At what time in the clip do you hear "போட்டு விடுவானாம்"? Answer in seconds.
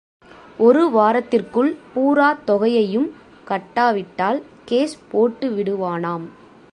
5.11-6.25